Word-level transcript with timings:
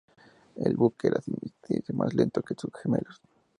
El 0.55 0.77
buque 0.77 1.09
era 1.09 1.21
significativamente 1.21 1.93
más 1.93 2.15
lento 2.15 2.41
que 2.41 2.55
sus 2.57 2.71
gemelos. 2.81 3.21